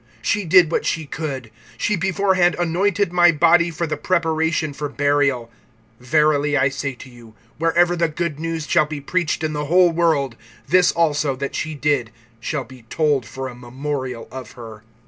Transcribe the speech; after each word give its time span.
(8)She 0.23 0.49
did 0.49 0.71
what 0.71 0.83
she 0.83 1.05
could; 1.05 1.51
she 1.77 1.95
beforehand 1.95 2.55
anointed 2.57 3.13
my 3.13 3.31
body 3.31 3.69
for 3.69 3.85
the 3.85 3.97
preparation 3.97 4.73
for 4.73 4.89
burial. 4.89 5.51
(9)Verily 6.01 6.57
I 6.57 6.69
say 6.69 6.95
to 6.95 7.07
you, 7.07 7.35
wherever 7.59 7.95
the 7.95 8.07
good 8.09 8.39
news 8.39 8.65
shall 8.67 8.87
be 8.87 8.99
preached 8.99 9.43
in 9.43 9.53
the 9.53 9.65
whole 9.65 9.91
world, 9.91 10.35
this 10.67 10.91
also 10.91 11.35
that 11.35 11.53
she 11.53 11.75
did 11.75 12.09
shall 12.39 12.63
be 12.63 12.81
told 12.89 13.27
for 13.27 13.47
a 13.47 13.53
memorial 13.53 14.27
of 14.31 14.53
her. 14.53 14.83